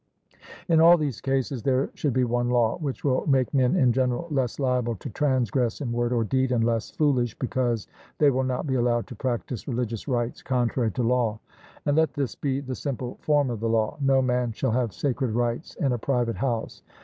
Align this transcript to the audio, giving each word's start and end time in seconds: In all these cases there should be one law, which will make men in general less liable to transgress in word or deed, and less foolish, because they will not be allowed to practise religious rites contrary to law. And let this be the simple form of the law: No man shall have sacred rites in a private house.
In 0.67 0.81
all 0.81 0.97
these 0.97 1.21
cases 1.21 1.61
there 1.61 1.91
should 1.93 2.11
be 2.13 2.23
one 2.23 2.49
law, 2.49 2.75
which 2.79 3.03
will 3.03 3.23
make 3.27 3.53
men 3.53 3.75
in 3.75 3.93
general 3.93 4.27
less 4.31 4.57
liable 4.57 4.95
to 4.95 5.11
transgress 5.11 5.79
in 5.79 5.91
word 5.91 6.11
or 6.11 6.23
deed, 6.23 6.51
and 6.51 6.63
less 6.63 6.89
foolish, 6.89 7.37
because 7.37 7.87
they 8.17 8.31
will 8.31 8.43
not 8.43 8.65
be 8.65 8.73
allowed 8.73 9.05
to 9.05 9.15
practise 9.15 9.67
religious 9.67 10.07
rites 10.07 10.41
contrary 10.41 10.89
to 10.93 11.03
law. 11.03 11.39
And 11.85 11.95
let 11.95 12.15
this 12.15 12.33
be 12.33 12.61
the 12.61 12.73
simple 12.73 13.19
form 13.21 13.51
of 13.51 13.59
the 13.59 13.69
law: 13.69 13.97
No 14.01 14.23
man 14.23 14.53
shall 14.53 14.71
have 14.71 14.91
sacred 14.91 15.33
rites 15.35 15.75
in 15.75 15.91
a 15.91 15.99
private 15.99 16.37
house. 16.37 16.81